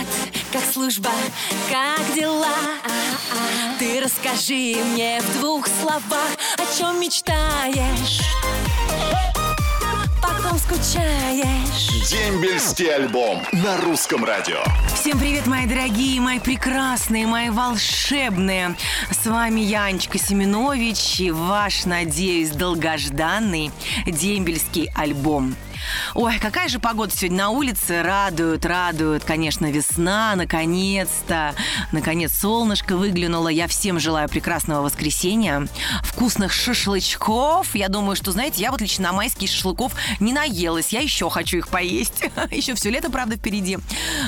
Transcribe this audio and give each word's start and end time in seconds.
привет, 0.00 0.06
как 0.52 0.62
служба, 0.72 1.10
как 1.70 2.14
дела? 2.14 2.54
Ты 3.78 4.00
расскажи 4.00 4.76
мне 4.92 5.20
в 5.20 5.38
двух 5.38 5.66
словах, 5.80 6.30
о 6.56 6.78
чем 6.78 7.00
мечтаешь, 7.00 8.20
потом 10.20 10.58
скучаешь. 10.58 12.08
Дембельский 12.08 12.94
альбом 12.94 13.42
на 13.52 13.76
русском 13.78 14.24
радио. 14.24 14.62
Всем 14.94 15.18
привет, 15.18 15.46
мои 15.46 15.66
дорогие, 15.66 16.20
мои 16.20 16.38
прекрасные, 16.38 17.26
мои 17.26 17.50
волшебные. 17.50 18.76
С 19.10 19.26
вами 19.26 19.60
я, 19.60 19.84
Анечка 19.84 20.18
Семенович, 20.18 21.20
и 21.20 21.30
ваш, 21.30 21.84
надеюсь, 21.84 22.50
долгожданный 22.50 23.70
дембельский 24.06 24.90
альбом. 24.94 25.54
Ой, 26.14 26.38
какая 26.38 26.68
же 26.68 26.78
погода 26.78 27.12
сегодня 27.14 27.38
на 27.38 27.50
улице. 27.50 28.02
Радует, 28.02 28.64
радует, 28.66 29.24
конечно, 29.24 29.70
весна, 29.70 30.34
наконец-то. 30.36 31.54
Наконец 31.92 32.32
солнышко 32.32 32.96
выглянуло. 32.96 33.48
Я 33.48 33.66
всем 33.66 33.98
желаю 34.00 34.28
прекрасного 34.28 34.82
воскресенья, 34.82 35.66
вкусных 36.02 36.52
шашлычков. 36.52 37.74
Я 37.74 37.88
думаю, 37.88 38.16
что, 38.16 38.32
знаете, 38.32 38.62
я 38.62 38.70
вот 38.70 38.80
лично 38.80 39.04
на 39.04 39.12
майские 39.12 39.48
шашлыков 39.48 39.94
не 40.20 40.32
наелась. 40.32 40.92
Я 40.92 41.00
еще 41.00 41.30
хочу 41.30 41.58
их 41.58 41.68
поесть. 41.68 42.24
Еще 42.50 42.74
все 42.74 42.90
лето, 42.90 43.10
правда, 43.10 43.36
впереди. 43.36 43.78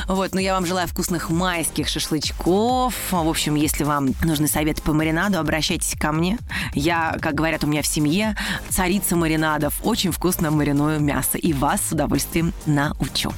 Вот, 0.07 0.35
но 0.35 0.41
я 0.41 0.55
вам 0.55 0.67
желаю 0.67 0.89
вкусных 0.89 1.31
майских 1.31 1.89
шашлычков. 1.89 2.95
В 3.11 3.29
общем, 3.29 3.55
если 3.55 3.85
вам 3.85 4.11
нужны 4.23 4.49
советы 4.49 4.83
по 4.83 4.93
маринаду, 4.93 5.39
обращайтесь 5.39 5.99
ко 5.99 6.13
мне. 6.13 6.39
Я, 6.75 7.17
как 7.21 7.35
говорят 7.35 7.65
у 7.65 7.67
меня 7.67 7.83
в 7.83 7.87
семье, 7.87 8.37
царица 8.69 9.17
маринадов. 9.17 9.75
Очень 9.83 10.13
вкусно 10.13 10.51
мариную 10.51 11.01
мясо 11.01 11.39
и 11.43 11.53
вас 11.53 11.89
с 11.89 11.93
удовольствием 11.93 12.55
научу. 12.67 13.33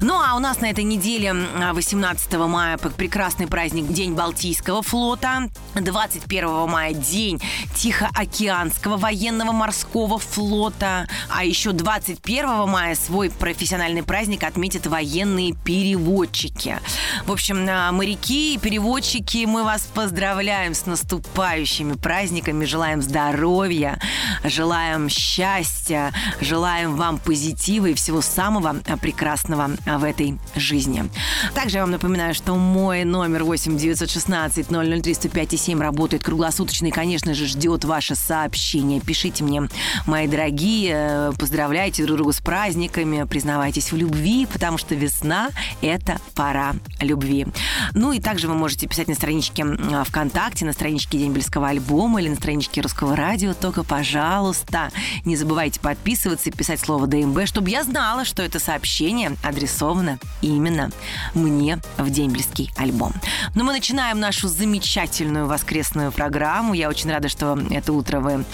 Ну 0.00 0.14
а 0.14 0.34
у 0.34 0.38
нас 0.38 0.60
на 0.60 0.70
этой 0.70 0.84
неделе 0.84 1.32
18 1.72 2.32
мая 2.32 2.78
прекрасный 2.78 3.46
праздник 3.46 3.86
День 3.88 4.14
Балтийского 4.14 4.82
флота, 4.82 5.50
21 5.74 6.68
мая 6.68 6.94
День 6.94 7.40
Тихоокеанского 7.76 8.96
военного 8.96 9.52
морского 9.52 10.18
флота, 10.18 11.06
а 11.28 11.44
еще 11.44 11.72
21 11.72 12.68
мая 12.68 12.94
свой 12.94 13.30
профессиональный 13.30 14.02
праздник 14.02 14.42
отметят 14.42 14.86
военные 14.86 15.54
переводчики. 15.54 16.78
В 17.26 17.32
общем, 17.32 17.66
а, 17.68 17.92
моряки 17.92 18.54
и 18.54 18.58
переводчики, 18.58 19.44
мы 19.44 19.64
вас 19.64 19.82
поздравляем 19.94 20.74
с 20.74 20.86
наступающими 20.86 21.92
праздниками, 21.92 22.64
желаем 22.64 23.02
здоровья, 23.02 24.00
желаем 24.44 25.08
счастья, 25.08 26.12
желаем 26.40 26.96
вам 26.96 27.18
позитива 27.18 27.33
позитива 27.34 27.86
и 27.86 27.94
всего 27.94 28.20
самого 28.20 28.76
а, 28.86 28.96
прекрасного 28.96 29.70
а, 29.86 29.98
в 29.98 30.04
этой 30.04 30.38
жизни. 30.54 31.10
Также 31.52 31.78
я 31.78 31.82
вам 31.82 31.90
напоминаю, 31.90 32.32
что 32.32 32.54
мой 32.54 33.02
номер 33.02 33.42
8 33.42 33.76
916 33.76 34.68
003 34.68 35.14
105 35.14 35.60
7 35.60 35.80
работает 35.80 36.22
круглосуточно 36.22 36.86
и, 36.86 36.90
конечно 36.92 37.34
же, 37.34 37.48
ждет 37.48 37.84
ваше 37.84 38.14
сообщение. 38.14 39.00
Пишите 39.00 39.42
мне, 39.42 39.68
мои 40.06 40.28
дорогие, 40.28 40.92
э, 40.94 41.32
поздравляйте 41.36 42.04
друг 42.04 42.18
друга 42.18 42.32
с 42.32 42.40
праздниками, 42.40 43.24
признавайтесь 43.24 43.90
в 43.90 43.96
любви, 43.96 44.46
потому 44.46 44.78
что 44.78 44.94
весна– 44.94 45.48
это 45.82 46.20
пора 46.36 46.74
любви. 47.00 47.48
Ну 47.94 48.12
и 48.12 48.20
также 48.20 48.46
вы 48.46 48.54
можете 48.54 48.86
писать 48.86 49.08
на 49.08 49.14
страничке 49.16 49.64
ВКонтакте, 50.04 50.64
на 50.64 50.72
страничке 50.72 51.18
Дембельского 51.18 51.66
альбома 51.66 52.20
или 52.22 52.28
на 52.28 52.36
страничке 52.36 52.80
Русского 52.80 53.16
радио. 53.16 53.54
Только, 53.54 53.82
пожалуйста, 53.82 54.90
не 55.24 55.34
забывайте 55.34 55.80
подписываться 55.80 56.50
и 56.50 56.52
писать 56.52 56.78
слово 56.78 57.08
ДМ 57.08 57.23
МБ, 57.26 57.46
чтобы 57.46 57.70
я 57.70 57.84
знала, 57.84 58.24
что 58.24 58.42
это 58.42 58.58
сообщение 58.58 59.36
адресовано 59.42 60.18
именно 60.42 60.90
мне 61.34 61.80
в 61.96 62.10
дембельский 62.10 62.70
альбом. 62.76 63.12
Но 63.54 63.64
мы 63.64 63.72
начинаем 63.72 64.20
нашу 64.20 64.48
замечательную 64.48 65.46
воскресную 65.46 66.12
программу. 66.12 66.74
Я 66.74 66.88
очень 66.88 67.10
рада, 67.10 67.28
что 67.28 67.58
это 67.70 67.92
утро 67.92 68.20
вы 68.20 68.44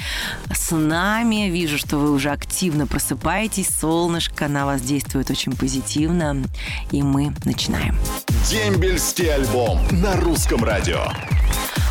с 0.53 0.75
нами. 0.75 1.48
Вижу, 1.51 1.79
что 1.79 1.98
вы 1.98 2.13
уже 2.13 2.30
активно 2.30 2.86
просыпаетесь. 2.86 3.69
Солнышко 3.69 4.48
на 4.48 4.67
вас 4.67 4.80
действует 4.83 5.30
очень 5.30 5.57
позитивно. 5.57 6.42
И 6.91 7.03
мы 7.03 7.33
начинаем. 7.45 7.97
Дембельский 8.48 9.33
альбом 9.33 9.80
на 9.91 10.17
русском 10.17 10.64
радио. 10.64 11.07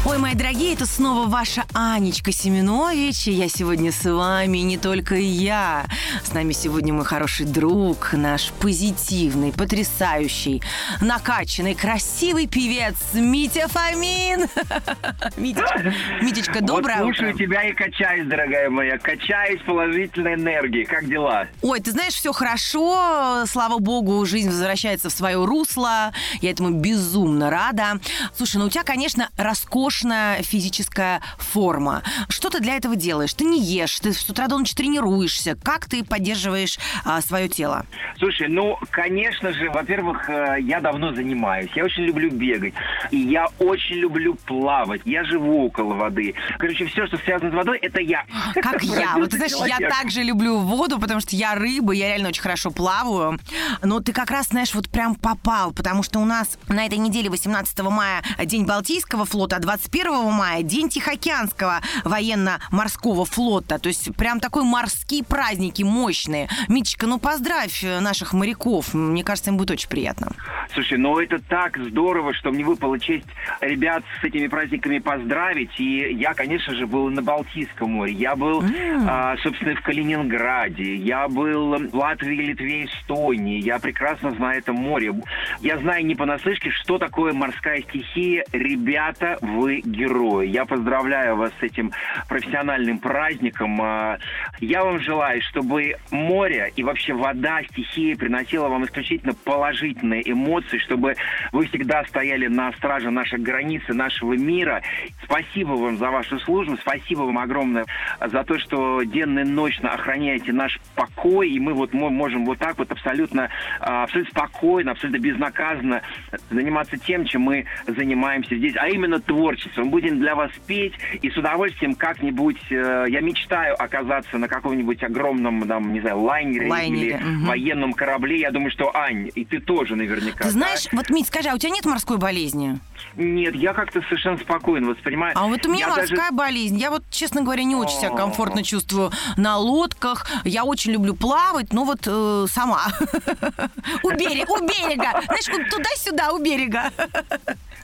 Ой, 0.05 0.17
мои 0.17 0.33
дорогие, 0.33 0.75
это 0.75 0.85
снова 0.85 1.27
ваша 1.27 1.65
Анечка 1.73 2.31
Семенович, 2.31 3.27
и 3.27 3.31
я 3.31 3.49
сегодня 3.49 3.91
с 3.91 4.09
вами, 4.09 4.59
не 4.59 4.77
только 4.77 5.15
я. 5.15 5.85
С 6.23 6.33
нами 6.33 6.53
сегодня 6.53 6.93
мой 6.93 7.03
хороший 7.03 7.45
друг, 7.45 8.13
наш 8.13 8.53
позитивный, 8.61 9.51
потрясающий, 9.51 10.63
накачанный, 11.01 11.75
красивый 11.75 12.47
певец 12.47 12.95
Митя 13.13 13.67
Фомин. 13.67 14.47
Митечка, 15.35 15.93
Митечка, 16.21 16.61
доброе 16.61 17.03
вот 17.03 17.17
слушаю 17.17 17.33
тебя 17.33 17.63
и 17.63 17.73
качаюсь, 17.73 18.25
дорогая 18.25 18.69
моя, 18.69 18.97
качаюсь 18.99 19.61
положительной 19.63 20.35
энергией. 20.35 20.85
Как 20.85 21.09
дела? 21.09 21.47
Ой, 21.61 21.81
ты 21.81 21.91
знаешь, 21.91 22.13
все 22.13 22.31
хорошо, 22.31 23.43
слава 23.47 23.79
богу, 23.79 24.25
жизнь 24.25 24.47
возвращается 24.47 25.09
в 25.09 25.11
свое 25.11 25.43
русло, 25.43 26.13
я 26.39 26.51
этому 26.51 26.69
безумно 26.69 27.49
рада. 27.49 27.99
Слушай, 28.33 28.57
ну 28.57 28.67
у 28.67 28.69
тебя, 28.69 28.83
конечно, 28.83 29.27
роскошный 29.35 29.88
роскошная 29.89 30.43
физическая 30.43 31.21
форма. 31.37 32.03
Что 32.29 32.49
ты 32.49 32.59
для 32.59 32.75
этого 32.75 32.95
делаешь? 32.95 33.33
Ты 33.33 33.45
не 33.45 33.59
ешь, 33.59 33.99
ты 33.99 34.13
с 34.13 34.29
утра 34.29 34.47
до 34.47 34.57
ночи 34.57 34.75
тренируешься. 34.75 35.57
Как 35.61 35.89
ты 35.89 36.03
поддерживаешь 36.03 36.77
а, 37.03 37.21
свое 37.21 37.49
тело? 37.49 37.85
Слушай, 38.17 38.49
ну, 38.49 38.77
конечно 38.91 39.51
же, 39.51 39.69
во-первых, 39.71 40.29
э, 40.29 40.57
я 40.61 40.79
давно 40.79 41.13
занимаюсь. 41.13 41.71
Я 41.75 41.85
очень 41.85 42.03
люблю 42.03 42.29
бегать. 42.29 42.73
И 43.09 43.17
я 43.17 43.47
очень 43.57 43.95
люблю 43.95 44.35
плавать. 44.35 45.01
Я 45.05 45.23
живу 45.23 45.65
около 45.65 45.95
воды. 45.95 46.35
Короче, 46.59 46.85
все, 46.85 47.07
что 47.07 47.17
связано 47.17 47.51
с 47.51 47.53
водой, 47.53 47.79
это 47.79 48.01
я. 48.01 48.25
Как 48.53 48.83
я. 48.83 49.15
Вот 49.15 49.31
ты 49.31 49.37
знаешь, 49.37 49.79
я 49.79 49.89
также 49.89 50.21
люблю 50.21 50.59
воду, 50.59 50.99
потому 50.99 51.19
что 51.19 51.35
я 51.35 51.55
рыба, 51.55 51.93
я 51.93 52.09
реально 52.09 52.29
очень 52.29 52.43
хорошо 52.43 52.69
плаваю. 52.69 53.39
Но 53.81 53.99
ты 54.01 54.13
как 54.13 54.29
раз, 54.29 54.49
знаешь, 54.49 54.75
вот 54.75 54.89
прям 54.89 55.15
попал, 55.15 55.71
потому 55.71 56.03
что 56.03 56.19
у 56.19 56.25
нас 56.25 56.59
на 56.67 56.85
этой 56.85 56.99
неделе 56.99 57.29
18 57.29 57.79
мая 57.79 58.21
День 58.45 58.65
Балтийского 58.65 59.25
флота, 59.25 59.55
а 59.55 59.59
21 59.79 60.33
мая 60.33 60.61
День 60.61 60.89
Тихоокеанского 60.89 61.79
военно-морского 62.03 63.23
флота. 63.23 63.79
То 63.79 63.87
есть 63.87 64.13
прям 64.17 64.41
такой 64.41 64.63
морские 64.63 65.23
праздники 65.23 65.83
мощные. 65.83 66.49
Митечка, 66.67 67.07
ну 67.07 67.17
поздравь 67.17 67.81
наших 68.01 68.33
моряков. 68.33 68.93
Мне 68.93 69.23
кажется, 69.23 69.51
им 69.51 69.57
будет 69.57 69.71
очень 69.71 69.89
приятно. 69.89 70.33
Слушай, 70.73 70.97
ну 70.97 71.17
это 71.17 71.39
так 71.39 71.77
здорово, 71.77 72.33
что 72.33 72.51
мне 72.51 72.65
выпала 72.65 72.99
честь 72.99 73.25
ребят 73.61 74.03
с 74.19 74.23
этими 74.23 74.47
праздниками 74.47 74.99
поздравить. 74.99 75.79
И 75.79 76.13
я, 76.13 76.33
конечно 76.33 76.75
же, 76.75 76.85
был 76.85 77.09
на 77.09 77.21
Балтийском 77.21 77.91
море. 77.91 78.13
Я 78.13 78.35
был, 78.35 78.61
mm. 78.61 79.05
а, 79.07 79.37
собственно, 79.37 79.75
в 79.75 79.81
Калининграде. 79.81 80.95
Я 80.95 81.29
был 81.29 81.77
в 81.77 81.95
Латвии, 81.95 82.35
Литве, 82.35 82.85
Эстонии. 82.85 83.61
Я 83.61 83.79
прекрасно 83.79 84.31
знаю 84.31 84.59
это 84.59 84.73
море. 84.73 85.13
Я 85.61 85.77
знаю 85.77 86.05
не 86.05 86.15
понаслышке, 86.15 86.69
что 86.69 86.97
такое 86.97 87.31
морская 87.31 87.81
стихия. 87.81 88.43
Ребята, 88.51 89.37
вы 89.41 89.68
герои. 89.77 90.47
Я 90.47 90.65
поздравляю 90.65 91.35
вас 91.35 91.51
с 91.59 91.63
этим 91.63 91.91
профессиональным 92.27 92.99
праздником. 92.99 93.79
А, 93.81 94.17
я 94.59 94.83
вам 94.83 94.99
желаю, 94.99 95.41
чтобы 95.41 95.95
море 96.11 96.71
и 96.75 96.83
вообще 96.83 97.13
вода, 97.13 97.61
стихия 97.63 98.15
приносила 98.15 98.67
вам 98.67 98.85
исключительно 98.85 99.33
положительные 99.33 100.29
эмоции, 100.29 100.77
чтобы 100.79 101.15
вы 101.51 101.67
всегда 101.67 102.03
стояли 102.05 102.47
на 102.47 102.71
страже 102.73 103.11
наших 103.11 103.41
границ 103.41 103.83
и 103.87 103.93
нашего 103.93 104.33
мира. 104.33 104.81
Спасибо 105.23 105.73
вам 105.73 105.97
за 105.97 106.09
вашу 106.09 106.39
службу, 106.39 106.77
спасибо 106.77 107.21
вам 107.21 107.37
огромное 107.37 107.85
за 108.19 108.43
то, 108.43 108.57
что 108.59 109.03
денно 109.03 109.39
и 109.39 109.43
ночно 109.43 109.91
охраняете 109.91 110.53
наш 110.53 110.79
покой, 110.95 111.49
и 111.49 111.59
мы 111.59 111.73
вот 111.73 111.93
можем 111.93 112.45
вот 112.45 112.57
так 112.59 112.77
вот 112.77 112.91
абсолютно, 112.91 113.49
а, 113.79 114.03
абсолютно 114.03 114.31
спокойно, 114.31 114.91
абсолютно 114.91 115.19
безнаказанно 115.19 116.01
заниматься 116.49 116.97
тем, 116.97 117.25
чем 117.25 117.43
мы 117.43 117.65
занимаемся 117.87 118.55
здесь, 118.55 118.75
а 118.77 118.87
именно 118.87 119.19
творчеством. 119.19 119.58
Мы 119.75 119.85
будем 119.85 120.19
для 120.19 120.35
вас 120.35 120.51
петь, 120.67 120.93
и 121.21 121.29
с 121.29 121.37
удовольствием 121.37 121.95
как-нибудь, 121.95 122.59
э, 122.69 123.05
я 123.09 123.21
мечтаю 123.21 123.81
оказаться 123.81 124.37
на 124.37 124.47
каком-нибудь 124.47 125.03
огромном, 125.03 125.67
там, 125.67 125.93
не 125.93 126.01
знаю, 126.01 126.19
лайнере, 126.19 126.69
лайнере 126.69 127.07
или 127.07 127.13
угу. 127.15 127.45
военном 127.47 127.93
корабле. 127.93 128.39
Я 128.39 128.51
думаю, 128.51 128.71
что, 128.71 128.95
Ань, 128.95 129.29
и 129.33 129.45
ты 129.45 129.59
тоже 129.59 129.95
наверняка. 129.95 130.45
Ты 130.45 130.51
знаешь, 130.51 130.85
да? 130.85 130.97
вот, 130.97 131.09
Мить, 131.09 131.27
скажи, 131.27 131.49
а 131.49 131.55
у 131.55 131.57
тебя 131.57 131.71
нет 131.71 131.85
морской 131.85 132.17
болезни? 132.17 132.79
Нет, 133.15 133.55
я 133.55 133.73
как-то 133.73 134.01
совершенно 134.01 134.37
спокойно 134.37 134.89
воспринимаю. 134.89 135.33
А 135.35 135.47
вот 135.47 135.65
у 135.65 135.71
меня 135.71 135.87
Я 135.87 135.95
морская 135.95 136.17
даже- 136.17 136.35
болезнь. 136.35 136.77
Я 136.77 136.91
вот, 136.91 137.03
честно 137.09 137.41
говоря, 137.41 137.63
не 137.63 137.75
очень 137.75 137.97
себя 137.97 138.11
О. 138.11 138.15
комфортно 138.15 138.63
чувствую 138.63 139.11
на 139.37 139.57
лодках. 139.57 140.27
Я 140.43 140.63
очень 140.63 140.91
люблю 140.91 141.15
плавать, 141.15 141.73
но 141.73 141.85
вот 141.85 142.01
э, 142.05 142.45
сама. 142.49 142.87
У 144.03 144.09
берега, 144.11 144.51
у 144.51 144.65
берега. 144.65 145.21
Знаешь, 145.25 145.69
туда-сюда, 145.69 146.31
у 146.31 146.39
берега. 146.39 146.91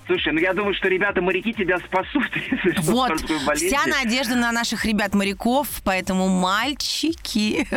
Слушай, 0.07 0.33
ну 0.33 0.39
я 0.39 0.53
думаю, 0.53 0.75
что 0.75 0.87
ребята-моряки 0.87 1.53
тебя 1.53 1.79
спасут. 1.79 2.29
если 2.35 2.79
Вот, 2.81 3.19
вся 3.55 3.81
надежда 3.87 4.35
на 4.35 4.51
наших 4.51 4.85
ребят-моряков, 4.85 5.67
поэтому 5.83 6.27
мальчики, 6.27 7.67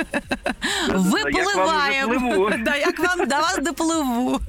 выплываем. 0.88 2.58
Да, 2.68 2.74
я 2.74 2.92
к 2.92 2.98
вам, 2.98 3.26
до 3.28 3.36
вас 3.36 3.58
доплыву. 3.58 4.40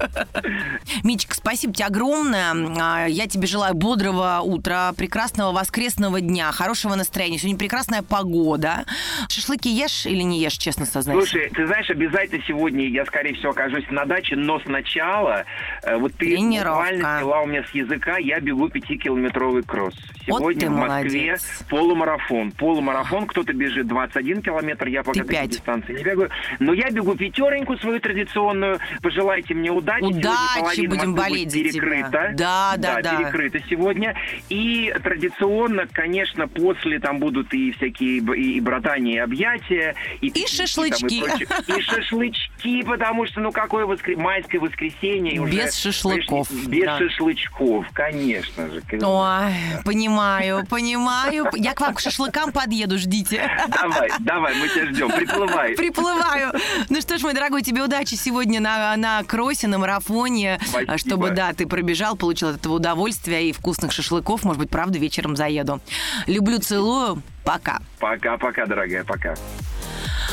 Мичка, 1.04 1.34
спасибо 1.34 1.72
тебе 1.72 1.86
огромное. 1.86 2.54
А, 2.80 3.06
Я 3.06 3.26
тебе 3.26 3.46
желаю 3.46 3.74
бодрого 3.74 4.40
утра, 4.42 4.92
прекрасного 4.92 5.52
воскресного 5.52 6.20
дня, 6.20 6.50
хорошего 6.52 6.94
настроения. 6.96 7.38
Сегодня 7.38 7.58
прекрасная 7.58 8.02
погода. 8.02 8.84
Шашлыки 9.28 9.68
ешь 9.68 10.06
или 10.06 10.22
не 10.22 10.40
ешь, 10.40 10.54
честно 10.54 10.86
сознаюсь? 10.86 11.28
Слушай, 11.28 11.50
ты 11.50 11.66
знаешь, 11.66 11.88
обязательно 11.88 12.42
сегодня 12.46 12.88
я, 12.88 13.04
скорее 13.06 13.34
всего, 13.34 13.50
окажусь 13.50 13.84
на 13.90 14.04
даче, 14.04 14.36
но 14.36 14.60
сначала, 14.60 15.44
э, 15.82 15.96
вот 15.96 16.12
ты 16.14 16.36
буквально 16.36 17.00
сняла 17.00 17.42
у 17.42 17.46
меня 17.46 17.62
языка, 17.74 18.18
я 18.18 18.40
бегу 18.40 18.68
пятикилометровый 18.68 19.62
кросс. 19.64 19.94
Вот 20.30 20.38
Сегодня 20.40 20.60
ты 20.60 20.66
в 20.68 20.70
Москве 20.70 21.20
молодец. 21.20 21.64
полумарафон. 21.68 22.52
Полумарафон, 22.52 23.26
кто-то 23.26 23.52
бежит 23.52 23.86
21 23.88 24.42
километр, 24.42 24.86
я 24.88 25.02
пока 25.02 25.24
такие 25.24 25.46
дистанции 25.48 25.94
не 25.96 26.02
бегаю. 26.04 26.30
Но 26.58 26.72
я 26.72 26.90
бегу 26.90 27.16
пятереньку 27.16 27.76
свою 27.78 28.00
традиционную. 28.00 28.78
Пожелайте 29.02 29.54
мне 29.54 29.70
удачи. 29.70 30.04
Удачи, 30.04 30.86
будем 30.86 31.14
болеть 31.14 31.52
будет 31.52 31.72
тебя. 31.72 31.80
перекрыта. 31.82 32.30
Да, 32.34 32.74
да, 32.76 33.00
да. 33.02 33.16
перекрыта 33.16 33.58
сегодня. 33.68 34.14
И 34.48 34.94
традиционно, 35.02 35.86
конечно, 35.92 36.46
после 36.48 36.98
там 37.00 37.18
будут 37.18 37.52
и 37.54 37.72
всякие 37.72 38.18
и, 38.18 38.56
и 38.56 38.60
братания, 38.60 39.14
и 39.16 39.18
объятия. 39.18 39.94
И, 40.20 40.30
пикники 40.30 40.56
там 40.56 40.66
шашлычки. 40.66 41.20
прочее. 41.24 41.48
И 41.76 41.80
шашлычки, 41.82 42.82
потому 42.82 43.26
что, 43.26 43.40
ну, 43.40 43.52
какое 43.52 43.84
воскр- 43.86 44.16
майское 44.16 44.60
воскресенье. 44.60 45.34
и 45.34 45.38
уже 45.38 45.52
Без 45.52 45.74
шашлыков, 45.76 46.48
Без 46.68 46.84
да. 46.84 46.98
шашлычков, 46.98 47.86
конечно 47.92 48.68
же. 48.70 48.82
Ой, 49.02 49.52
понимаю, 49.84 50.19
понимаю. 50.68 51.46
Я 51.54 51.74
к 51.74 51.80
вам 51.80 51.94
к 51.94 52.00
шашлыкам 52.00 52.52
подъеду, 52.52 52.98
ждите. 52.98 53.50
Давай, 53.68 54.10
давай, 54.20 54.54
мы 54.54 54.68
тебя 54.68 54.86
ждем, 54.86 55.10
приплывай. 55.10 55.74
Приплываю. 55.74 56.52
Ну 56.88 57.00
что 57.00 57.18
ж, 57.18 57.22
мой 57.22 57.34
дорогой, 57.34 57.62
тебе 57.62 57.82
удачи 57.82 58.14
сегодня 58.14 58.60
на, 58.60 58.96
на 58.96 59.22
кроссе, 59.24 59.66
на 59.68 59.78
марафоне, 59.78 60.60
Спасибо. 60.66 60.98
чтобы, 60.98 61.30
да, 61.30 61.52
ты 61.52 61.66
пробежал, 61.66 62.16
получил 62.16 62.48
от 62.48 62.56
этого 62.56 62.74
удовольствия 62.74 63.48
и 63.48 63.52
вкусных 63.52 63.92
шашлыков. 63.92 64.44
Может 64.44 64.60
быть, 64.60 64.70
правда, 64.70 64.98
вечером 64.98 65.36
заеду. 65.36 65.80
Люблю, 66.26 66.58
целую. 66.58 67.22
Пока. 67.44 67.80
Пока-пока, 67.98 68.66
дорогая, 68.66 69.04
пока. 69.04 69.34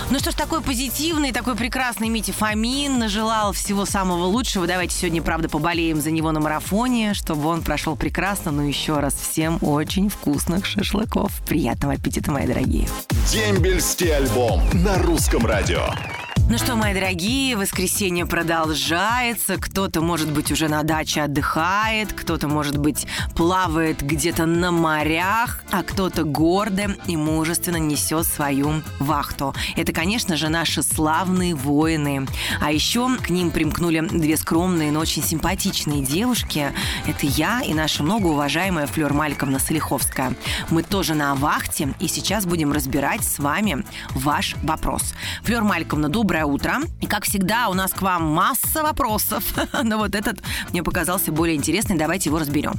Ну 0.10 0.20
что 0.20 0.32
ж, 0.32 0.36
такой 0.36 0.62
позитивный, 0.62 1.32
такой 1.32 1.56
прекрасный 1.56 2.10
Митя 2.10 2.34
Фомин 2.34 3.00
нажелал 3.00 3.54
всего 3.54 3.86
самого 3.86 4.26
лучшего. 4.26 4.68
Давайте 4.68 4.96
сегодня, 4.96 5.22
правда, 5.22 5.50
поболеем 5.50 6.02
за 6.02 6.12
него 6.12 6.32
на 6.32 6.40
марафоне, 6.40 7.14
чтобы 7.14 7.48
он 7.48 7.62
прошел 7.62 7.96
прекрасно. 7.96 8.52
Ну 8.52 8.62
еще 8.64 9.00
раз 9.00 9.14
всем 9.14 9.58
очень 9.62 10.10
вкусных 10.10 10.66
шашлыков. 10.66 11.32
Приятного 11.46 11.96
аппетита, 11.96 12.32
мои 12.32 12.48
дорогие. 12.48 12.88
Дембельский 13.32 14.16
альбом 14.16 14.62
на 14.74 14.98
русском 15.00 15.46
радио. 15.46 15.88
Ну 16.50 16.58
что, 16.58 16.78
мои 16.78 16.94
дорогие, 16.94 17.58
воскресенье 17.58 18.26
продолжается. 18.26 19.58
Кто-то, 19.58 20.00
может 20.00 20.32
быть, 20.32 20.50
уже 20.50 20.70
на 20.70 20.84
даче 20.84 21.24
отдыхает, 21.24 22.14
кто-то, 22.14 22.48
может 22.48 22.78
быть, 22.78 23.06
плавает 23.36 24.02
где-то 24.02 24.46
на 24.46 24.72
морях, 24.72 25.62
а 25.72 25.84
кто-то 25.84 26.24
гордо 26.24 26.96
и 27.06 27.18
мужественно 27.18 27.76
несет 27.76 28.26
свою 28.26 28.82
вахту. 28.98 29.54
Это, 29.76 29.92
конечно 29.92 30.38
же, 30.38 30.48
наши 30.48 30.84
славные 30.84 31.54
воины. 31.54 32.26
А 32.62 32.72
еще 32.72 33.14
к 33.18 33.30
ним 33.30 33.52
примкнули 33.52 34.00
две 34.00 34.38
скромные, 34.38 34.94
но 34.94 35.02
очень 35.02 35.24
симпатичные 35.24 36.02
девушки. 36.02 36.72
Это 37.08 37.26
я 37.26 37.62
и 37.62 37.74
наша 37.74 38.04
многоуважаемая 38.04 38.88
Флёр 38.88 39.12
Мальковна 39.12 39.60
Солиховская. 39.60 40.34
Мы 40.70 40.84
тоже 40.84 41.14
на 41.14 41.36
вахте, 41.36 41.94
и 42.00 42.08
сейчас 42.08 42.46
будем 42.46 42.72
разбирать 42.72 43.26
с 43.26 43.38
вами 43.38 43.84
ваш 44.12 44.56
вопрос. 44.64 45.14
Флёр 45.44 45.66
Мальковна, 45.66 46.08
доброе 46.38 46.54
утро. 46.54 46.82
И, 47.02 47.08
как 47.08 47.24
всегда, 47.26 47.68
у 47.70 47.74
нас 47.74 47.92
к 47.92 48.02
вам 48.04 48.24
масса 48.24 48.84
вопросов. 48.84 49.44
Но 49.84 49.98
вот 49.98 50.14
этот 50.14 50.40
мне 50.72 50.84
показался 50.84 51.32
более 51.32 51.56
интересный. 51.56 51.98
Давайте 51.98 52.30
его 52.30 52.38
разберем. 52.38 52.74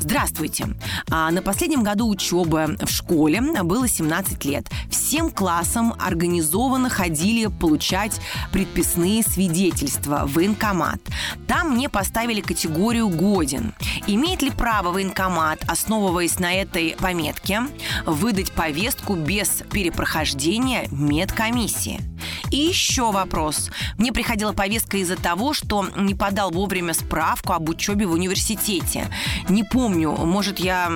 Здравствуйте. 0.00 0.66
А, 1.08 1.30
На 1.30 1.40
последнем 1.40 1.84
году 1.84 2.08
учебы 2.08 2.76
в 2.80 2.88
школе 2.88 3.40
было 3.62 3.86
17 3.86 4.44
лет. 4.44 4.68
Всем 4.90 5.30
классам 5.30 5.94
организованно 6.00 6.90
ходили 6.90 7.46
получать 7.46 8.20
предписные 8.50 9.22
свидетельства 9.22 10.24
в 10.26 10.32
военкомат. 10.34 11.00
Там 11.46 11.70
мне 11.74 11.88
поставили 11.88 12.40
категорию 12.40 13.08
«годен». 13.08 13.72
Имеет 14.08 14.42
ли 14.42 14.50
право 14.50 14.90
военкомат, 14.90 15.60
основываясь 15.68 16.40
на 16.40 16.54
этой 16.54 16.96
пометке, 16.98 17.62
выдать 18.04 18.50
повестку 18.50 19.14
без 19.14 19.62
перепрохождения 19.70 20.88
медкомиссии? 20.90 22.09
И 22.50 22.56
еще 22.56 23.12
вопрос. 23.12 23.70
Мне 23.96 24.12
приходила 24.12 24.52
повестка 24.52 24.96
из-за 24.98 25.16
того, 25.16 25.54
что 25.54 25.86
не 25.96 26.14
подал 26.14 26.50
вовремя 26.50 26.94
справку 26.94 27.52
об 27.52 27.68
учебе 27.68 28.06
в 28.06 28.12
университете. 28.12 29.08
Не 29.48 29.62
помню, 29.62 30.12
может, 30.12 30.58
я 30.58 30.90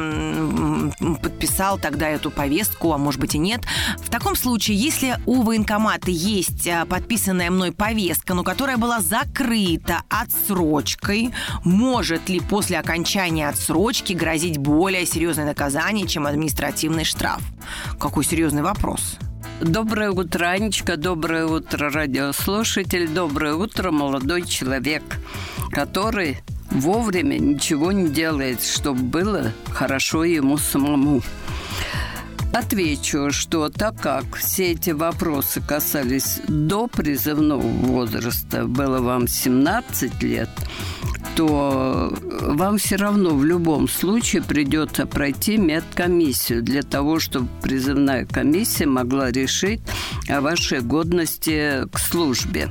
подписал 1.23 1.79
тогда 1.79 2.09
эту 2.09 2.31
повестку, 2.31 2.93
а 2.93 2.99
может 2.99 3.21
быть 3.21 3.35
и 3.35 3.39
нет. 3.39 3.63
В 3.99 4.11
таком 4.11 4.35
случае, 4.37 4.77
если 4.77 5.17
у 5.27 5.43
военкомата 5.43 6.11
есть 6.11 6.67
а, 6.67 6.87
подписанная 6.87 7.51
мной 7.51 7.73
повестка, 7.73 8.35
но 8.35 8.43
которая 8.43 8.77
была 8.77 9.01
закрыта 9.01 10.03
отсрочкой, 10.09 11.33
может 11.65 12.29
ли 12.29 12.41
после 12.41 12.79
окончания 12.79 13.49
отсрочки 13.49 14.13
грозить 14.13 14.59
более 14.59 15.07
серьезное 15.07 15.47
наказание, 15.47 16.07
чем 16.07 16.27
административный 16.27 17.05
штраф? 17.05 17.43
Какой 17.99 18.25
серьезный 18.25 18.63
вопрос. 18.63 19.04
Доброе 19.61 20.11
утро, 20.11 20.47
Анечка, 20.47 20.97
доброе 20.97 21.47
утро, 21.47 21.89
радиослушатель, 21.89 23.09
доброе 23.09 23.55
утро, 23.55 23.93
молодой 23.93 24.43
человек, 24.43 25.03
который 25.71 26.39
вовремя 26.71 27.39
ничего 27.39 27.93
не 27.93 28.09
делает, 28.09 28.63
чтобы 28.63 29.03
было 29.03 29.53
хорошо 29.71 30.25
ему 30.25 30.59
самому. 30.59 31.23
Отвечу, 32.55 33.33
что 33.33 33.69
так 33.69 34.01
как 34.01 34.37
все 34.37 34.73
эти 34.73 34.91
вопросы 34.91 35.61
касались 35.61 36.41
до 36.47 36.87
призывного 36.87 37.67
возраста, 37.67 38.65
было 38.65 39.01
вам 39.01 39.27
17 39.27 40.23
лет, 40.23 40.49
то 41.35 42.17
вам 42.43 42.79
все 42.79 42.95
равно 42.95 43.31
в 43.31 43.45
любом 43.45 43.89
случае 43.89 44.41
придется 44.41 45.05
пройти 45.05 45.57
медкомиссию 45.57 46.63
для 46.63 46.83
того, 46.83 47.19
чтобы 47.19 47.49
призывная 47.61 48.25
комиссия 48.25 48.87
могла 48.87 49.33
решить 49.33 49.81
о 50.29 50.41
вашей 50.41 50.81
годности 50.81 51.89
к 51.91 51.99
службе. 51.99 52.69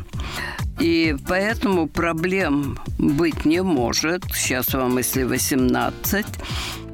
И 0.80 1.14
поэтому 1.28 1.88
проблем 1.88 2.80
быть 2.98 3.44
не 3.44 3.62
может. 3.62 4.24
Сейчас 4.34 4.74
вам, 4.74 4.98
если 4.98 5.24
18, 5.24 6.26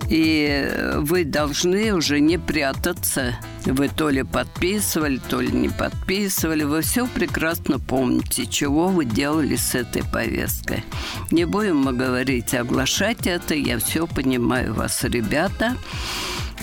и 0.09 0.95
вы 0.97 1.23
должны 1.23 1.93
уже 1.93 2.19
не 2.19 2.39
прятаться. 2.39 3.35
Вы 3.65 3.89
то 3.89 4.09
ли 4.09 4.23
подписывали, 4.23 5.19
то 5.29 5.39
ли 5.39 5.51
не 5.51 5.69
подписывали. 5.69 6.63
Вы 6.63 6.81
все 6.81 7.05
прекрасно 7.05 7.79
помните, 7.79 8.47
чего 8.47 8.87
вы 8.87 9.05
делали 9.05 9.55
с 9.55 9.75
этой 9.75 10.03
повесткой. 10.03 10.83
Не 11.29 11.45
будем 11.45 11.77
мы 11.77 11.93
говорить, 11.93 12.55
оглашать 12.55 13.27
это. 13.27 13.53
Я 13.53 13.77
все 13.77 14.07
понимаю 14.07 14.73
вас, 14.73 15.03
ребята. 15.03 15.77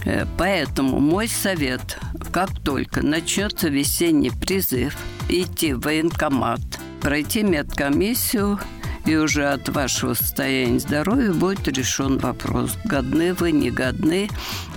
Э, 0.04 0.26
Поэтому 0.36 0.98
мой 0.98 1.28
совет, 1.28 1.98
как 2.32 2.50
только 2.64 3.02
начнется 3.02 3.68
весенний 3.68 4.30
призыв, 4.30 4.96
идти 5.28 5.72
в 5.72 5.80
военкомат, 5.80 6.60
пройти 7.00 7.42
медкомиссию, 7.44 8.58
и 9.06 9.16
уже 9.16 9.46
от 9.46 9.68
вашего 9.68 10.14
состояния 10.14 10.80
здоровья 10.80 11.32
будет 11.32 11.68
решен 11.68 12.18
вопрос, 12.18 12.76
годны 12.84 13.34
вы, 13.34 13.52
не 13.52 13.70
годны, 13.70 14.28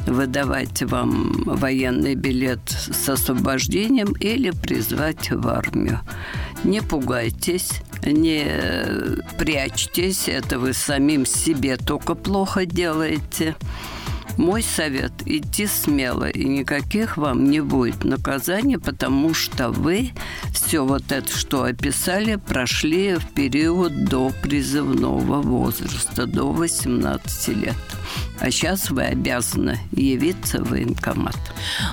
выдавать 0.05 0.83
вам 0.83 1.43
военный 1.45 2.15
билет 2.15 2.59
с 2.69 3.09
освобождением 3.09 4.13
или 4.13 4.51
призвать 4.51 5.31
в 5.31 5.47
армию. 5.47 5.99
Не 6.63 6.81
пугайтесь, 6.81 7.81
не 8.05 8.45
прячьтесь, 9.37 10.27
это 10.27 10.59
вы 10.59 10.73
самим 10.73 11.25
себе 11.25 11.77
только 11.77 12.15
плохо 12.15 12.65
делаете. 12.65 13.55
Мой 14.39 14.63
совет– 14.63 15.11
идти 15.25 15.67
смело, 15.67 16.29
и 16.29 16.45
никаких 16.45 17.17
вам 17.17 17.49
не 17.49 17.59
будет 17.59 18.05
наказаний, 18.05 18.77
потому 18.77 19.33
что 19.33 19.69
вы 19.69 20.11
все 20.53 20.85
вот 20.85 21.11
это, 21.11 21.37
что 21.37 21.63
описали, 21.63 22.37
прошли 22.37 23.15
в 23.15 23.27
период 23.33 24.05
до 24.05 24.31
призывного 24.41 25.41
возраста, 25.41 26.25
до 26.25 26.53
18 26.53 27.47
лет. 27.49 27.75
А 28.39 28.51
сейчас 28.51 28.89
вы 28.89 29.03
обязаны 29.03 29.79
явиться 29.91 30.63
в 30.63 30.69
военкомат. 30.69 31.35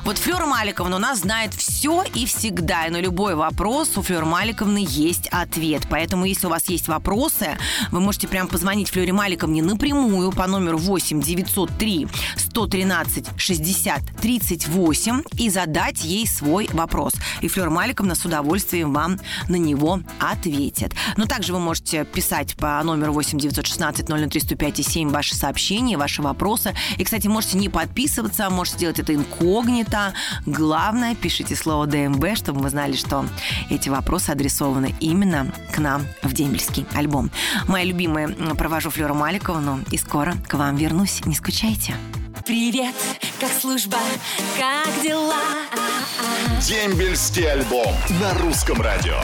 Вот 0.05 0.19
Флёра 0.19 0.47
Маликовна 0.47 0.97
у 0.97 0.99
нас 0.99 1.21
знает 1.21 1.55
все 1.55 2.05
и 2.15 2.25
всегда. 2.27 2.87
И 2.87 2.91
на 2.91 3.01
любой 3.01 3.35
вопрос 3.35 3.97
у 3.97 4.03
Флёры 4.03 4.27
Маликовны 4.27 4.85
есть 4.89 5.27
ответ. 5.29 5.83
Поэтому, 5.91 6.25
если 6.25 6.47
у 6.47 6.51
вас 6.51 6.69
есть 6.69 6.89
вопросы, 6.89 7.59
вы 7.91 8.01
можете 8.01 8.29
прям 8.29 8.47
позвонить 8.47 8.91
Флёре 8.91 9.13
Маликовне 9.13 9.63
напрямую 9.63 10.31
по 10.31 10.47
номеру 10.47 10.79
8 10.79 11.21
903 11.21 12.07
113 12.37 13.27
60 13.37 14.03
38 14.21 15.23
и 15.39 15.51
задать 15.51 16.05
ей 16.05 16.27
свой 16.27 16.69
вопрос. 16.73 17.13
И 17.43 17.49
Флёра 17.49 17.71
Маликовна 17.71 18.15
с 18.15 18.25
удовольствием 18.25 18.93
вам 18.93 19.19
на 19.49 19.57
него 19.57 20.01
ответит. 20.19 20.93
Но 21.17 21.27
также 21.27 21.53
вы 21.53 21.61
можете 21.61 22.05
писать 22.05 22.57
по 22.57 22.83
номеру 22.83 23.13
8 23.13 23.39
916 23.39 24.07
003 24.07 24.41
105 24.41 24.87
7 24.87 25.11
ваши 25.11 25.35
сообщения, 25.35 25.97
ваши 25.97 26.23
вопросы. 26.23 26.75
И, 26.97 27.05
кстати, 27.05 27.27
можете 27.27 27.59
не 27.59 27.69
подписываться, 27.69 28.51
можете 28.51 28.79
делать 28.79 28.99
это 28.99 29.15
инкогнито. 29.15 30.15
Главное, 30.47 31.15
пишите 31.15 31.57
слово 31.57 31.87
ДМБ, 31.87 32.37
чтобы 32.37 32.63
мы 32.63 32.71
знали, 32.71 32.95
что 32.95 33.27
эти 33.71 33.89
вопросы 33.89 34.31
адресованы 34.31 34.95
именно 35.01 35.53
к 35.73 35.79
нам 35.79 36.07
в 36.23 36.33
дембельский 36.33 36.87
альбом. 36.95 37.31
Моя 37.69 37.85
любимая 37.85 38.29
провожу 38.55 38.91
Флёру 38.91 39.15
Маликовну 39.15 39.81
и 39.91 39.99
скоро 39.99 40.35
к 40.49 40.55
вам 40.55 40.77
вернусь. 40.77 41.25
Не 41.27 41.35
скучайте. 41.35 41.95
Привет, 42.47 42.95
как 43.41 43.51
служба, 43.51 43.99
как 44.57 45.03
дела? 45.03 45.35
Дембельский 46.61 47.51
альбом 47.51 47.93
на 48.21 48.35
русском 48.35 48.81
радио. 48.81 49.17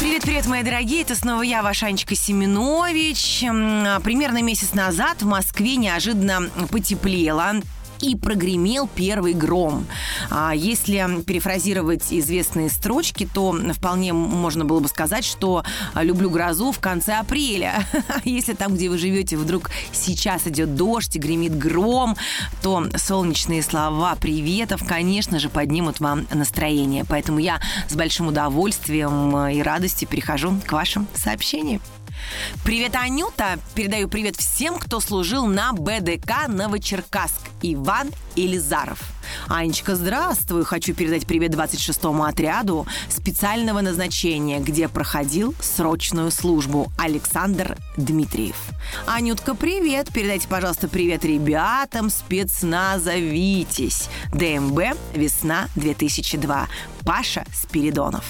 Привет-привет, 0.00 0.46
мои 0.46 0.62
дорогие, 0.62 1.02
это 1.02 1.14
снова 1.14 1.42
я, 1.42 1.62
ваша 1.62 1.86
Анечка 1.86 2.14
Семенович. 2.14 3.42
М, 3.42 4.00
Примерно 4.02 4.42
месяц 4.42 4.72
назад 4.72 5.20
в 5.22 5.26
Москве 5.26 5.76
неожиданно 5.76 6.48
потеплело 6.70 7.56
и 8.00 8.16
прогремел 8.16 8.88
первый 8.88 9.34
гром. 9.34 9.86
А 10.30 10.54
если 10.54 11.22
перефразировать 11.22 12.12
известные 12.12 12.70
строчки, 12.70 13.28
то 13.32 13.56
вполне 13.74 14.12
можно 14.12 14.64
было 14.64 14.80
бы 14.80 14.88
сказать, 14.88 15.24
что 15.24 15.64
а, 15.94 16.02
люблю 16.02 16.30
грозу 16.30 16.72
в 16.72 16.78
конце 16.78 17.14
апреля. 17.14 17.86
Если 18.24 18.54
там, 18.54 18.74
где 18.74 18.88
вы 18.88 18.98
живете, 18.98 19.36
вдруг 19.36 19.70
сейчас 19.92 20.46
идет 20.46 20.74
дождь 20.74 21.16
и 21.16 21.18
гремит 21.18 21.56
гром, 21.56 22.16
то 22.62 22.86
солнечные 22.96 23.62
слова 23.62 24.14
приветов, 24.16 24.82
конечно 24.86 25.38
же, 25.38 25.48
поднимут 25.48 26.00
вам 26.00 26.26
настроение. 26.32 27.04
Поэтому 27.08 27.38
я 27.38 27.60
с 27.88 27.94
большим 27.94 28.28
удовольствием 28.28 29.36
и 29.48 29.62
радостью 29.62 30.08
перехожу 30.08 30.58
к 30.66 30.72
вашим 30.72 31.06
сообщениям. 31.14 31.80
Привет, 32.64 32.94
Анюта! 32.96 33.58
Передаю 33.74 34.08
привет 34.08 34.36
всем, 34.36 34.78
кто 34.78 35.00
служил 35.00 35.46
на 35.46 35.72
БДК 35.72 36.48
Новочеркасск. 36.48 37.40
Иван 37.62 38.10
Елизаров. 38.36 39.17
Анечка, 39.48 39.96
здравствуй! 39.96 40.64
Хочу 40.64 40.94
передать 40.94 41.26
привет 41.26 41.54
26-му 41.54 42.24
отряду 42.24 42.86
специального 43.08 43.80
назначения, 43.80 44.60
где 44.60 44.88
проходил 44.88 45.54
срочную 45.60 46.30
службу 46.30 46.92
Александр 46.98 47.76
Дмитриев. 47.96 48.56
Анютка, 49.06 49.54
привет! 49.54 50.08
Передайте, 50.12 50.48
пожалуйста, 50.48 50.88
привет 50.88 51.24
ребятам 51.24 52.10
спецназа 52.10 53.16
«Витязь». 53.16 54.08
ДМБ 54.32 54.96
«Весна 55.14 55.68
2002». 55.76 56.66
Паша 57.04 57.44
Спиридонов. 57.54 58.24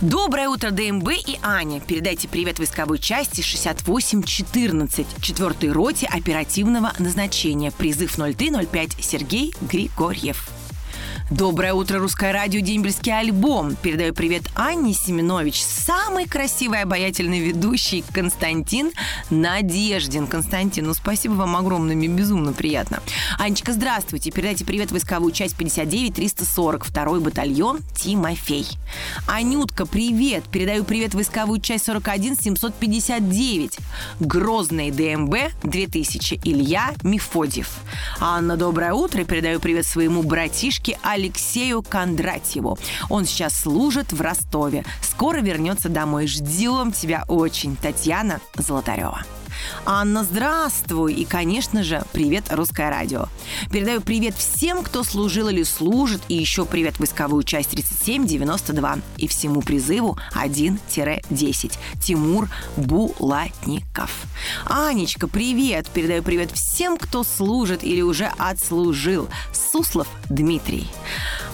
Доброе 0.00 0.48
утро, 0.48 0.70
ДМБ 0.70 1.08
и 1.26 1.38
Аня. 1.42 1.80
Передайте 1.80 2.28
привет 2.28 2.58
войсковой 2.58 2.98
части 2.98 3.40
6814, 3.40 5.06
4 5.20 5.72
роте 5.72 6.06
оперативного 6.06 6.92
назначения. 6.98 7.70
Призыв 7.70 8.16
0305 8.16 8.96
Сергей 9.00 9.54
Григорьев. 9.60 10.41
Доброе 11.30 11.72
утро, 11.72 11.98
Русское 11.98 12.32
радио, 12.32 12.60
Дембельский 12.60 13.16
альбом. 13.16 13.76
Передаю 13.76 14.12
привет 14.12 14.42
Анне 14.54 14.92
Семенович, 14.92 15.62
самый 15.62 16.26
красивый 16.26 16.82
обаятельный 16.82 17.40
ведущий 17.40 18.04
Константин 18.12 18.92
Надеждин. 19.30 20.26
Константин, 20.26 20.86
ну 20.86 20.94
спасибо 20.94 21.32
вам 21.32 21.56
огромное, 21.56 21.96
безумно 21.96 22.52
приятно. 22.52 23.00
Анечка, 23.38 23.72
здравствуйте. 23.72 24.30
Передайте 24.30 24.64
привет 24.64 24.92
войсковую 24.92 25.32
часть 25.32 25.56
59-340, 25.56 26.84
второй 26.84 27.20
батальон 27.20 27.78
Тимофей. 27.94 28.66
Анютка, 29.26 29.86
привет. 29.86 30.44
Передаю 30.44 30.84
привет 30.84 31.14
войсковую 31.14 31.60
часть 31.60 31.88
41-759. 31.88 33.78
Грозный 34.20 34.90
ДМБ 34.90 35.34
2000 35.62 36.40
Илья 36.44 36.92
Мефодьев. 37.02 37.70
Анна, 38.20 38.56
доброе 38.56 38.92
утро. 38.92 39.24
Передаю 39.24 39.60
привет 39.60 39.86
своему 39.86 40.22
братишке 40.22 40.98
Алексею 41.12 41.82
Кондратьеву. 41.82 42.78
Он 43.10 43.26
сейчас 43.26 43.54
служит 43.54 44.12
в 44.12 44.20
Ростове. 44.20 44.84
Скоро 45.02 45.38
вернется 45.38 45.88
домой. 45.88 46.26
Ждем 46.26 46.90
тебя 46.92 47.24
очень. 47.28 47.76
Татьяна 47.76 48.40
Золотарева. 48.56 49.22
Анна, 49.84 50.24
здравствуй! 50.24 51.14
И, 51.14 51.24
конечно 51.24 51.82
же, 51.82 52.02
привет, 52.12 52.44
Русское 52.50 52.90
радио. 52.90 53.26
Передаю 53.70 54.00
привет 54.00 54.34
всем, 54.34 54.82
кто 54.82 55.04
служил 55.04 55.48
или 55.48 55.62
служит, 55.62 56.20
и 56.28 56.34
еще 56.34 56.64
привет 56.64 56.98
войсковую 56.98 57.42
часть 57.42 57.70
3792 57.70 58.98
и 59.16 59.26
всему 59.26 59.62
призыву 59.62 60.18
1-10. 60.34 61.72
Тимур 62.02 62.48
Булатников. 62.76 64.10
Анечка, 64.64 65.28
привет! 65.28 65.88
Передаю 65.88 66.22
привет 66.22 66.50
всем, 66.52 66.96
кто 66.96 67.24
служит 67.24 67.84
или 67.84 68.00
уже 68.02 68.30
отслужил. 68.38 69.28
Суслов 69.52 70.08
Дмитрий. 70.28 70.88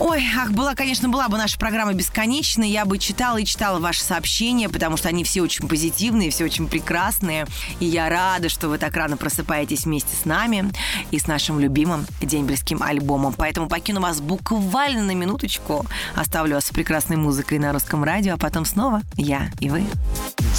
Ой, 0.01 0.23
ах, 0.37 0.53
была, 0.53 0.77
конечно, 0.77 1.09
была 1.09 1.29
бы 1.29 1.37
наша 1.39 1.59
программа 1.59 1.93
бесконечной, 1.93 2.71
я 2.71 2.85
бы 2.85 2.99
читала 2.99 3.39
и 3.39 3.45
читала 3.45 3.81
ваши 3.81 4.05
сообщения, 4.05 4.69
потому 4.69 4.97
что 4.97 5.09
они 5.09 5.25
все 5.25 5.43
очень 5.43 5.67
позитивные, 5.67 6.31
все 6.31 6.45
очень 6.45 6.69
прекрасные. 6.69 7.47
И 7.81 7.87
я 7.87 8.09
рада, 8.09 8.49
что 8.49 8.69
вы 8.69 8.79
так 8.79 8.95
рано 8.97 9.17
просыпаетесь 9.17 9.87
вместе 9.87 10.15
с 10.15 10.25
нами 10.25 10.71
и 11.11 11.19
с 11.19 11.27
нашим 11.27 11.59
любимым 11.59 12.07
дембельским 12.21 12.81
альбомом. 12.81 13.35
Поэтому 13.37 13.69
покину 13.69 14.01
вас 14.01 14.21
буквально 14.21 15.03
на 15.03 15.15
минуточку, 15.17 15.85
оставлю 16.15 16.55
вас 16.55 16.67
с 16.67 16.71
прекрасной 16.71 17.17
музыкой 17.17 17.59
на 17.59 17.73
русском 17.73 18.05
радио, 18.05 18.35
а 18.35 18.39
потом 18.39 18.65
снова 18.65 19.03
я 19.17 19.51
и 19.59 19.69
вы. 19.69 19.85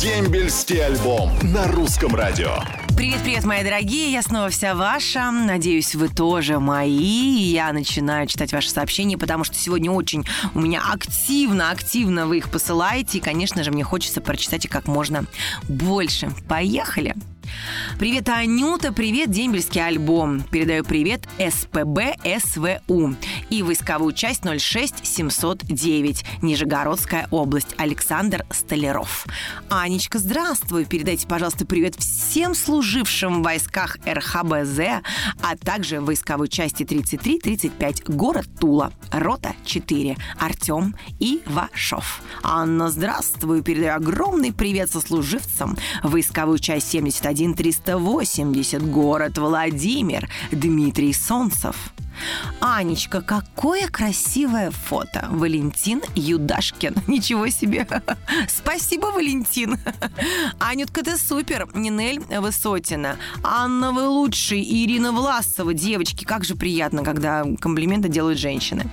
Дембельский 0.01 0.85
альбом 0.85 1.31
на 1.43 1.65
русском 1.67 2.13
радио. 2.13 2.57
Привет-привет, 2.99 3.45
мои 3.45 3.63
дорогие, 3.63 4.11
я 4.11 4.21
снова 4.21 4.49
вся 4.49 4.75
ваша. 4.75 5.31
Надеюсь, 5.31 5.95
вы 5.95 6.09
тоже 6.09 6.59
мои. 6.59 6.91
Я 7.49 7.71
начинаю 7.71 8.27
читать 8.27 8.51
ваши 8.51 8.69
сообщения, 8.69 9.17
потому 9.17 9.45
что 9.45 9.55
сегодня 9.55 9.89
очень 9.89 10.25
у 10.53 10.59
меня 10.59 10.83
активно-активно 10.85 12.27
вы 12.27 12.39
их 12.39 12.51
посылаете. 12.51 13.19
И, 13.19 13.21
конечно 13.21 13.63
же, 13.63 13.71
мне 13.71 13.85
хочется 13.85 14.19
прочитать 14.19 14.65
их 14.65 14.71
как 14.71 14.89
можно 14.89 15.23
больше. 15.69 16.29
Поехали! 16.49 17.15
Привет, 17.97 18.29
Анюта, 18.29 18.93
привет, 18.93 19.29
дембельский 19.29 19.85
альбом. 19.85 20.41
Передаю 20.41 20.85
привет 20.85 21.27
СПБ 21.37 22.15
СВУ 22.39 23.15
и 23.49 23.61
войсковую 23.61 24.13
часть 24.13 24.43
06709, 24.45 26.23
Нижегородская 26.41 27.27
область, 27.31 27.75
Александр 27.77 28.45
Столяров. 28.51 29.25
Анечка, 29.69 30.19
здравствуй. 30.19 30.85
Передайте, 30.85 31.27
пожалуйста, 31.27 31.65
привет 31.65 31.95
всем 31.95 32.55
служившим 32.55 33.41
в 33.41 33.43
войсках 33.43 33.97
РХБЗ, 34.05 34.79
а 35.41 35.57
также 35.57 35.99
войсковой 35.99 36.47
части 36.47 36.83
33-35, 36.83 38.13
город 38.13 38.47
Тула, 38.59 38.93
рота 39.11 39.55
4, 39.65 40.15
Артем 40.39 40.95
Ивашов. 41.19 42.21
Анна, 42.43 42.89
здравствуй. 42.89 43.61
Передаю 43.61 43.95
огромный 43.95 44.53
привет 44.53 44.89
сослуживцам 44.89 45.77
войсковую 46.03 46.59
часть 46.59 46.89
71 46.89 47.38
380, 47.47 48.81
город 48.91 49.37
Владимир, 49.37 50.29
Дмитрий 50.51 51.13
Солнцев. 51.13 51.93
Анечка, 52.59 53.21
какое 53.21 53.87
красивое 53.87 54.71
фото. 54.71 55.27
Валентин 55.31 56.01
Юдашкин. 56.15 56.95
Ничего 57.07 57.47
себе. 57.49 57.87
Спасибо, 58.47 59.07
Валентин. 59.07 59.77
Анютка, 60.59 61.03
ты 61.03 61.17
супер. 61.17 61.67
Нинель 61.73 62.19
Высотина. 62.19 63.17
Анна, 63.43 63.91
вы 63.91 64.07
лучший. 64.07 64.61
Ирина 64.61 65.11
Власова. 65.11 65.73
Девочки, 65.73 66.25
как 66.25 66.43
же 66.43 66.55
приятно, 66.55 67.03
когда 67.03 67.43
комплименты 67.59 68.09
делают 68.09 68.39
женщины. 68.39 68.91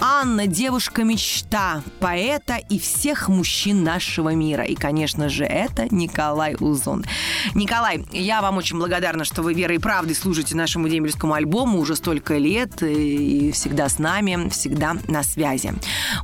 Анна, 0.00 0.46
девушка-мечта, 0.46 1.82
поэта 1.98 2.56
и 2.56 2.78
всех 2.78 3.28
мужчин 3.28 3.82
нашего 3.82 4.34
мира. 4.34 4.64
И, 4.64 4.74
конечно 4.74 5.28
же, 5.28 5.44
это 5.44 5.92
Николай 5.94 6.56
Узун. 6.58 7.04
Николай, 7.54 8.06
я 8.12 8.42
вам 8.42 8.56
очень 8.58 8.78
благодарна, 8.78 9.24
что 9.24 9.42
вы 9.42 9.54
верой 9.54 9.76
и 9.76 9.78
правдой 9.78 10.14
служите 10.14 10.54
нашему 10.54 10.88
дембельскому 10.88 11.34
альбому 11.34 11.78
уже 11.78 11.96
столько 11.96 12.36
лет 12.36 12.59
и 12.82 13.52
всегда 13.52 13.88
с 13.88 13.98
нами, 13.98 14.48
всегда 14.50 14.96
на 15.08 15.22
связи. 15.22 15.72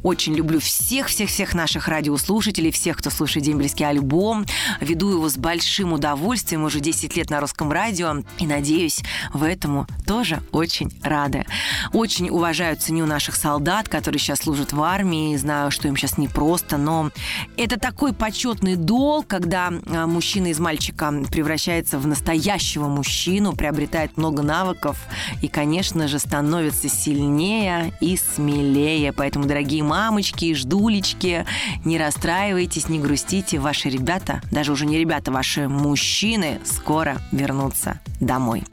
Очень 0.02 0.34
люблю 0.34 0.60
всех-всех-всех 0.60 1.54
наших 1.54 1.88
радиослушателей, 1.88 2.70
всех, 2.70 2.98
кто 2.98 3.10
слушает 3.10 3.46
дембельский 3.46 3.86
альбом. 3.86 4.46
Веду 4.80 5.10
его 5.10 5.28
с 5.28 5.36
большим 5.36 5.92
удовольствием 5.92 6.64
уже 6.64 6.80
10 6.80 7.16
лет 7.16 7.30
на 7.30 7.40
русском 7.40 7.70
радио 7.72 8.22
и 8.38 8.46
надеюсь, 8.46 9.00
в 9.32 9.42
этому 9.42 9.86
тоже 10.06 10.42
очень 10.52 10.90
рада. 11.02 11.44
Очень 11.92 12.30
уважаю, 12.30 12.76
ценю 12.76 13.06
наших 13.06 13.36
солдат, 13.36 13.88
которые 13.88 14.18
сейчас 14.18 14.40
служат 14.40 14.72
в 14.72 14.82
армии. 14.82 15.36
Знаю, 15.36 15.70
что 15.70 15.88
им 15.88 15.96
сейчас 15.96 16.18
непросто, 16.18 16.76
но 16.76 17.10
это 17.56 17.78
такой 17.78 18.12
почетный 18.12 18.76
долг, 18.76 19.26
когда 19.26 19.72
а, 19.86 20.06
мужчина 20.06 20.48
из 20.48 20.58
мальчика 20.58 21.12
превращается 21.30 21.98
в 21.98 22.06
настоящего 22.06 22.88
мужчину, 22.88 23.54
приобретает 23.54 24.16
много 24.16 24.42
навыков 24.42 24.98
и, 25.42 25.48
конечно 25.48 26.08
же, 26.08 26.18
становится 26.26 26.88
сильнее 26.88 27.92
и 28.00 28.16
смелее. 28.16 29.12
Поэтому, 29.12 29.46
дорогие 29.46 29.82
мамочки 29.82 30.46
и 30.46 30.54
ждулечки, 30.54 31.46
не 31.84 31.98
расстраивайтесь, 31.98 32.88
не 32.88 32.98
грустите. 32.98 33.58
Ваши 33.58 33.88
ребята, 33.88 34.40
даже 34.50 34.72
уже 34.72 34.86
не 34.86 34.98
ребята, 34.98 35.30
ваши 35.30 35.68
мужчины 35.68 36.60
скоро 36.64 37.18
вернутся 37.30 38.00
домой. 38.20 38.64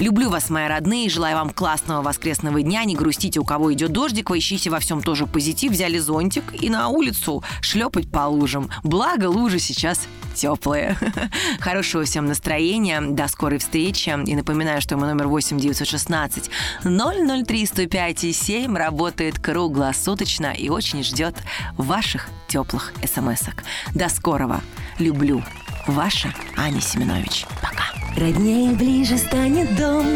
Люблю 0.00 0.30
вас, 0.30 0.50
мои 0.50 0.66
родные, 0.66 1.08
желаю 1.08 1.36
вам 1.36 1.50
классного 1.50 2.02
воскресного 2.02 2.60
дня. 2.62 2.84
Не 2.84 2.96
грустите, 2.96 3.38
у 3.40 3.44
кого 3.44 3.72
идет 3.72 3.92
дождик, 3.92 4.30
вы 4.30 4.38
ищите 4.38 4.70
во 4.70 4.80
всем 4.80 5.02
тоже 5.02 5.26
позитив. 5.26 5.72
Взяли 5.72 5.98
зонтик 5.98 6.60
и 6.60 6.68
на 6.68 6.88
улицу 6.88 7.44
шлепать 7.60 8.10
по 8.10 8.26
лужам. 8.26 8.68
Благо, 8.82 9.26
лужи 9.26 9.58
сейчас 9.58 10.08
теплые. 10.36 10.96
Хорошего 11.60 12.04
всем 12.04 12.26
настроения. 12.26 13.00
До 13.00 13.26
скорой 13.28 13.58
встречи. 13.58 14.10
И 14.26 14.36
напоминаю, 14.36 14.80
что 14.80 14.96
мой 14.96 15.08
номер 15.08 15.26
8 15.26 15.58
916 15.58 16.50
003 16.82 17.66
105 17.66 18.24
и 18.24 18.32
7 18.32 18.76
работает 18.76 19.38
круглосуточно 19.40 20.52
и 20.52 20.68
очень 20.68 21.02
ждет 21.02 21.34
ваших 21.76 22.28
теплых 22.46 22.92
смс-ок. 23.04 23.64
До 23.94 24.08
скорого. 24.08 24.60
Люблю. 24.98 25.42
Ваша 25.86 26.32
Аня 26.56 26.80
Семенович. 26.80 27.46
Пока. 27.62 27.84
Роднее 28.16 28.72
ближе 28.72 29.18
станет 29.18 29.76
дом 29.76 30.06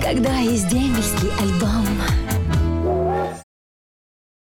Когда 0.00 0.36
есть 0.38 0.68
дембельский 0.68 1.30
альбом 1.40 1.84